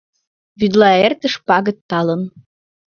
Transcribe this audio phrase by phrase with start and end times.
[0.59, 2.21] Вӱдла эртыш пагыт талын.